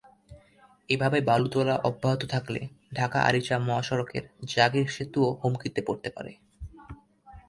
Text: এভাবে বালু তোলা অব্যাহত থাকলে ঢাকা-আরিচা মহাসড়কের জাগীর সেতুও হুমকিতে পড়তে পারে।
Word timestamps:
এভাবে 0.89 1.19
বালু 1.21 1.47
তোলা 1.47 1.75
অব্যাহত 1.83 2.21
থাকলে 2.25 2.61
ঢাকা-আরিচা 2.93 3.55
মহাসড়কের 3.59 4.23
জাগীর 4.43 4.87
সেতুও 4.87 5.29
হুমকিতে 5.41 5.81
পড়তে 5.87 6.09
পারে। 6.09 6.33